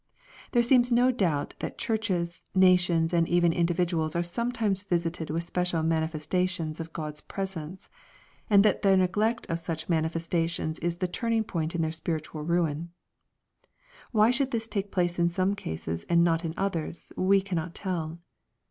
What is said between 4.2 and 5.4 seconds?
sometimes visited